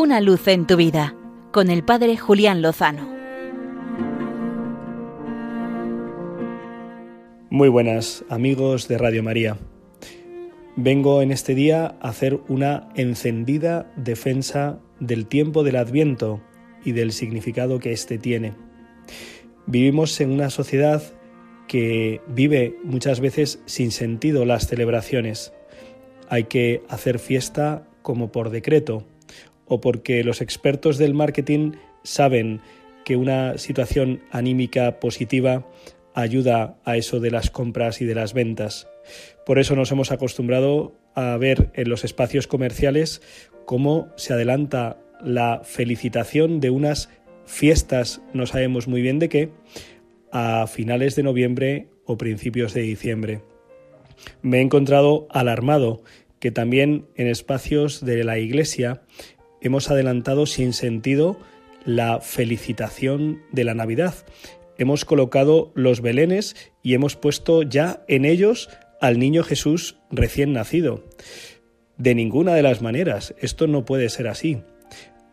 Una 0.00 0.22
luz 0.22 0.48
en 0.48 0.66
tu 0.66 0.78
vida 0.78 1.14
con 1.52 1.68
el 1.68 1.84
Padre 1.84 2.16
Julián 2.16 2.62
Lozano. 2.62 3.06
Muy 7.50 7.68
buenas 7.68 8.24
amigos 8.30 8.88
de 8.88 8.96
Radio 8.96 9.22
María. 9.22 9.58
Vengo 10.74 11.20
en 11.20 11.32
este 11.32 11.54
día 11.54 11.98
a 12.00 12.08
hacer 12.08 12.40
una 12.48 12.88
encendida 12.94 13.92
defensa 13.94 14.78
del 15.00 15.26
tiempo 15.26 15.64
del 15.64 15.76
Adviento 15.76 16.40
y 16.82 16.92
del 16.92 17.12
significado 17.12 17.78
que 17.78 17.92
éste 17.92 18.16
tiene. 18.16 18.54
Vivimos 19.66 20.18
en 20.22 20.30
una 20.30 20.48
sociedad 20.48 21.02
que 21.68 22.22
vive 22.26 22.74
muchas 22.84 23.20
veces 23.20 23.60
sin 23.66 23.90
sentido 23.90 24.46
las 24.46 24.66
celebraciones. 24.66 25.52
Hay 26.30 26.44
que 26.44 26.84
hacer 26.88 27.18
fiesta 27.18 27.86
como 28.00 28.32
por 28.32 28.48
decreto 28.48 29.04
o 29.70 29.80
porque 29.80 30.24
los 30.24 30.40
expertos 30.42 30.98
del 30.98 31.14
marketing 31.14 31.74
saben 32.02 32.60
que 33.04 33.16
una 33.16 33.56
situación 33.56 34.20
anímica 34.30 34.98
positiva 34.98 35.64
ayuda 36.12 36.76
a 36.84 36.96
eso 36.96 37.20
de 37.20 37.30
las 37.30 37.50
compras 37.50 38.00
y 38.00 38.04
de 38.04 38.16
las 38.16 38.34
ventas. 38.34 38.88
Por 39.46 39.60
eso 39.60 39.76
nos 39.76 39.92
hemos 39.92 40.10
acostumbrado 40.10 40.92
a 41.14 41.36
ver 41.36 41.70
en 41.74 41.88
los 41.88 42.04
espacios 42.04 42.48
comerciales 42.48 43.22
cómo 43.64 44.08
se 44.16 44.32
adelanta 44.32 44.98
la 45.22 45.62
felicitación 45.64 46.58
de 46.58 46.70
unas 46.70 47.08
fiestas, 47.46 48.22
no 48.32 48.46
sabemos 48.46 48.88
muy 48.88 49.02
bien 49.02 49.20
de 49.20 49.28
qué, 49.28 49.50
a 50.32 50.66
finales 50.66 51.14
de 51.14 51.22
noviembre 51.22 51.88
o 52.06 52.18
principios 52.18 52.74
de 52.74 52.82
diciembre. 52.82 53.42
Me 54.42 54.58
he 54.58 54.62
encontrado 54.62 55.28
alarmado 55.30 56.02
que 56.40 56.50
también 56.50 57.06
en 57.14 57.28
espacios 57.28 58.04
de 58.04 58.24
la 58.24 58.38
Iglesia 58.38 59.02
hemos 59.60 59.90
adelantado 59.90 60.46
sin 60.46 60.72
sentido 60.72 61.38
la 61.84 62.20
felicitación 62.20 63.42
de 63.52 63.64
la 63.64 63.74
Navidad. 63.74 64.14
Hemos 64.78 65.04
colocado 65.04 65.72
los 65.74 66.00
belenes 66.00 66.56
y 66.82 66.94
hemos 66.94 67.16
puesto 67.16 67.62
ya 67.62 68.02
en 68.08 68.24
ellos 68.24 68.70
al 69.00 69.18
niño 69.18 69.42
Jesús 69.42 69.96
recién 70.10 70.52
nacido. 70.52 71.04
De 71.98 72.14
ninguna 72.14 72.54
de 72.54 72.62
las 72.62 72.80
maneras, 72.80 73.34
esto 73.38 73.66
no 73.66 73.84
puede 73.84 74.08
ser 74.08 74.28
así. 74.28 74.62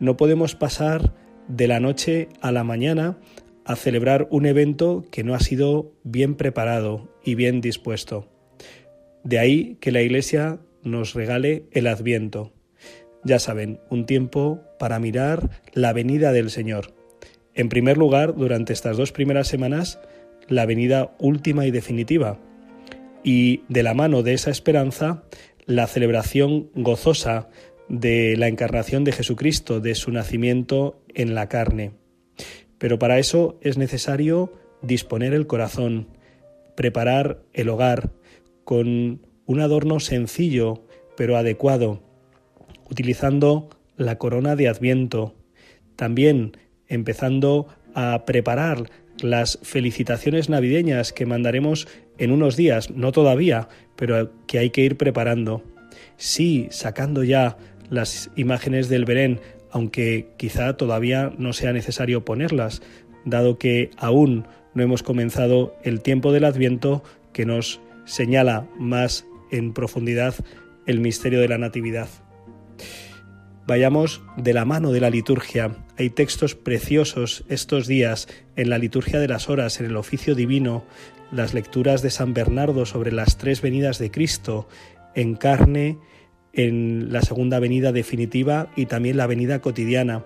No 0.00 0.16
podemos 0.16 0.54
pasar 0.54 1.14
de 1.48 1.68
la 1.68 1.80
noche 1.80 2.28
a 2.40 2.52
la 2.52 2.64
mañana 2.64 3.18
a 3.64 3.76
celebrar 3.76 4.28
un 4.30 4.46
evento 4.46 5.04
que 5.10 5.24
no 5.24 5.34
ha 5.34 5.40
sido 5.40 5.92
bien 6.04 6.34
preparado 6.36 7.08
y 7.24 7.34
bien 7.34 7.60
dispuesto. 7.60 8.28
De 9.24 9.38
ahí 9.38 9.76
que 9.80 9.92
la 9.92 10.02
Iglesia 10.02 10.60
nos 10.82 11.14
regale 11.14 11.64
el 11.72 11.88
Adviento. 11.88 12.52
Ya 13.26 13.40
saben, 13.40 13.80
un 13.90 14.06
tiempo 14.06 14.60
para 14.78 15.00
mirar 15.00 15.50
la 15.72 15.92
venida 15.92 16.30
del 16.30 16.48
Señor. 16.48 16.94
En 17.54 17.68
primer 17.68 17.98
lugar, 17.98 18.36
durante 18.36 18.72
estas 18.72 18.96
dos 18.96 19.10
primeras 19.10 19.48
semanas, 19.48 19.98
la 20.46 20.64
venida 20.64 21.16
última 21.18 21.66
y 21.66 21.72
definitiva. 21.72 22.38
Y 23.24 23.62
de 23.68 23.82
la 23.82 23.94
mano 23.94 24.22
de 24.22 24.32
esa 24.32 24.52
esperanza, 24.52 25.24
la 25.64 25.88
celebración 25.88 26.70
gozosa 26.76 27.48
de 27.88 28.36
la 28.36 28.46
encarnación 28.46 29.02
de 29.02 29.10
Jesucristo, 29.10 29.80
de 29.80 29.96
su 29.96 30.12
nacimiento 30.12 31.02
en 31.12 31.34
la 31.34 31.48
carne. 31.48 31.94
Pero 32.78 33.00
para 33.00 33.18
eso 33.18 33.58
es 33.60 33.76
necesario 33.76 34.52
disponer 34.82 35.34
el 35.34 35.48
corazón, 35.48 36.10
preparar 36.76 37.42
el 37.54 37.70
hogar 37.70 38.12
con 38.62 39.26
un 39.46 39.60
adorno 39.60 39.98
sencillo 39.98 40.84
pero 41.16 41.36
adecuado, 41.36 42.05
utilizando 42.90 43.68
la 43.96 44.18
corona 44.18 44.56
de 44.56 44.68
Adviento, 44.68 45.34
también 45.96 46.56
empezando 46.88 47.68
a 47.94 48.24
preparar 48.26 48.90
las 49.20 49.58
felicitaciones 49.62 50.48
navideñas 50.48 51.12
que 51.12 51.26
mandaremos 51.26 51.88
en 52.18 52.30
unos 52.30 52.56
días, 52.56 52.90
no 52.90 53.12
todavía, 53.12 53.68
pero 53.96 54.30
que 54.46 54.58
hay 54.58 54.70
que 54.70 54.82
ir 54.82 54.96
preparando. 54.96 55.62
Sí, 56.16 56.68
sacando 56.70 57.24
ya 57.24 57.56
las 57.88 58.30
imágenes 58.36 58.88
del 58.88 59.06
Belén, 59.06 59.40
aunque 59.70 60.28
quizá 60.36 60.76
todavía 60.76 61.32
no 61.38 61.52
sea 61.52 61.72
necesario 61.72 62.24
ponerlas, 62.24 62.82
dado 63.24 63.58
que 63.58 63.90
aún 63.96 64.46
no 64.74 64.82
hemos 64.82 65.02
comenzado 65.02 65.74
el 65.82 66.02
tiempo 66.02 66.32
del 66.32 66.44
Adviento 66.44 67.02
que 67.32 67.46
nos 67.46 67.80
señala 68.04 68.68
más 68.78 69.26
en 69.50 69.72
profundidad 69.72 70.34
el 70.86 71.00
misterio 71.00 71.40
de 71.40 71.48
la 71.48 71.58
Natividad 71.58 72.08
vayamos 73.66 74.22
de 74.36 74.52
la 74.54 74.64
mano 74.64 74.92
de 74.92 75.00
la 75.00 75.10
liturgia. 75.10 75.76
Hay 75.98 76.10
textos 76.10 76.54
preciosos 76.54 77.44
estos 77.48 77.86
días 77.86 78.28
en 78.54 78.70
la 78.70 78.78
liturgia 78.78 79.18
de 79.18 79.28
las 79.28 79.48
horas, 79.48 79.80
en 79.80 79.86
el 79.86 79.96
oficio 79.96 80.34
divino, 80.34 80.84
las 81.32 81.54
lecturas 81.54 82.02
de 82.02 82.10
San 82.10 82.34
Bernardo 82.34 82.86
sobre 82.86 83.12
las 83.12 83.38
tres 83.38 83.60
venidas 83.60 83.98
de 83.98 84.10
Cristo, 84.10 84.68
en 85.14 85.34
carne, 85.34 85.98
en 86.52 87.12
la 87.12 87.22
segunda 87.22 87.58
venida 87.58 87.92
definitiva 87.92 88.70
y 88.76 88.86
también 88.86 89.16
la 89.16 89.26
venida 89.26 89.60
cotidiana. 89.60 90.24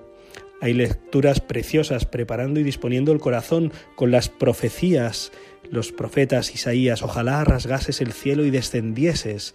Hay 0.61 0.75
lecturas 0.75 1.41
preciosas 1.41 2.05
preparando 2.05 2.61
y 2.61 2.63
disponiendo 2.63 3.13
el 3.13 3.19
corazón 3.19 3.73
con 3.97 4.11
las 4.11 4.29
profecías, 4.29 5.33
los 5.71 5.91
profetas 5.91 6.55
Isaías, 6.55 7.03
ojalá 7.03 7.43
rasgases 7.45 8.01
el 8.01 8.13
cielo 8.13 8.45
y 8.45 8.51
descendieses. 8.51 9.55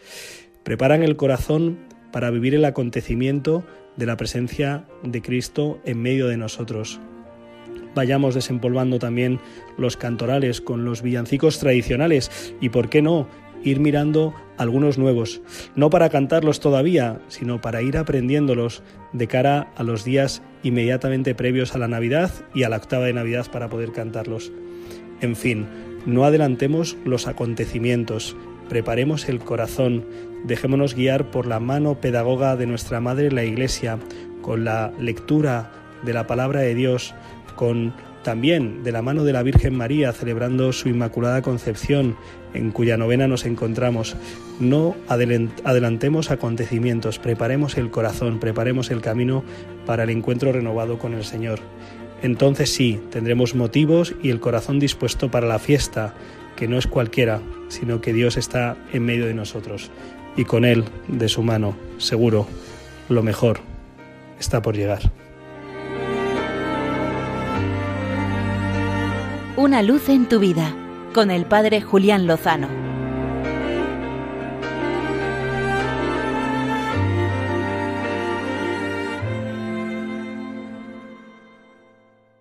Preparan 0.63 1.03
el 1.03 1.16
corazón 1.16 1.78
para 2.16 2.31
vivir 2.31 2.56
el 2.56 2.64
acontecimiento 2.64 3.66
de 3.98 4.06
la 4.06 4.16
presencia 4.16 4.86
de 5.03 5.22
Cristo 5.22 5.81
en 5.84 6.02
medio 6.02 6.28
de 6.28 6.38
nosotros. 6.38 7.02
Vayamos 7.94 8.34
desempolvando 8.34 9.00
también 9.00 9.42
los 9.78 9.98
cantorales 9.98 10.62
con 10.62 10.86
los 10.86 11.02
villancicos 11.02 11.59
tradicionales 11.59 12.56
y, 12.62 12.70
por 12.70 12.88
qué 12.88 13.02
no, 13.02 13.28
ir 13.66 13.81
mirando 13.81 14.34
algunos 14.56 14.98
nuevos, 14.98 15.42
no 15.76 15.90
para 15.90 16.08
cantarlos 16.08 16.62
todavía, 16.62 17.20
sino 17.28 17.59
para 17.59 17.81
ir 17.81 17.98
aprendiéndolos 17.98 18.82
de 19.12 19.28
cara 19.28 19.74
a 19.76 19.84
los 19.84 20.06
días 20.06 20.42
inmediatamente 20.64 21.36
previos 21.36 21.76
a 21.76 21.80
la 21.80 21.90
Navidad 21.90 22.32
y 22.53 22.64
a 22.64 22.70
la 22.70 22.78
octava 22.78 23.08
de 23.08 23.14
Navidad 23.14 23.47
para 23.52 23.68
poder 23.68 23.92
cantarlos. 23.92 24.53
En 25.20 25.36
fin, 25.36 25.68
no 26.06 26.24
adelantemos 26.24 26.96
los 27.03 27.28
acontecimientos, 27.28 28.38
preparemos 28.70 29.30
el 29.30 29.40
corazón, 29.40 30.06
dejémonos 30.44 30.96
guiar 30.96 31.31
por 31.31 31.48
la 31.48 31.59
mano 31.59 32.00
pedagoga 32.02 32.56
de 32.56 32.66
nuestra 32.66 33.00
Madre 33.00 33.31
la 33.31 33.44
Iglesia, 33.44 34.00
con 34.42 34.66
la 34.66 34.92
lectura 35.00 35.72
de 36.03 36.14
la 36.14 36.28
palabra 36.28 36.62
de 36.62 36.76
Dios, 36.76 37.14
con 37.56 37.94
también 38.24 38.84
de 38.84 38.92
la 38.92 39.03
mano 39.03 39.24
de 39.24 39.34
la 39.34 39.44
Virgen 39.44 39.76
María 39.78 40.12
celebrando 40.12 40.74
su 40.74 40.90
Inmaculada 40.90 41.44
Concepción, 41.44 42.18
en 42.56 42.72
cuya 42.72 42.98
novena 42.98 43.28
nos 43.28 43.46
encontramos. 43.46 44.16
No 44.59 44.96
adelantemos 45.08 46.32
acontecimientos, 46.32 47.20
preparemos 47.20 47.78
el 47.78 47.92
corazón, 47.92 48.40
preparemos 48.40 48.90
el 48.90 49.02
camino 49.02 49.44
para 49.86 50.03
el 50.03 50.09
encuentro 50.09 50.52
renovado 50.52 50.97
con 50.97 51.14
el 51.14 51.24
Señor. 51.24 51.59
Entonces 52.24 52.74
sí, 52.74 53.00
tendremos 53.12 53.53
motivos 53.53 54.16
y 54.24 54.32
el 54.32 54.40
corazón 54.40 54.80
dispuesto 54.80 55.30
para 55.30 55.46
la 55.46 55.59
fiesta, 55.59 56.16
que 56.55 56.67
no 56.67 56.77
es 56.77 56.88
cualquiera, 56.88 57.41
sino 57.67 58.01
que 58.01 58.13
Dios 58.13 58.38
está 58.38 58.77
en 58.93 59.05
medio 59.05 59.25
de 59.25 59.33
nosotros 59.33 59.91
y 60.35 60.45
con 60.45 60.66
Él, 60.66 60.83
de 61.07 61.29
su 61.29 61.43
mano, 61.43 61.75
seguro, 61.97 62.47
lo 63.09 63.23
mejor 63.23 63.59
está 64.39 64.61
por 64.61 64.75
llegar. 64.75 65.11
Una 69.55 69.81
luz 69.81 70.09
en 70.09 70.27
tu 70.27 70.39
vida, 70.39 70.75
con 71.13 71.31
el 71.31 71.45
Padre 71.45 71.81
Julián 71.81 72.27
Lozano. 72.27 72.84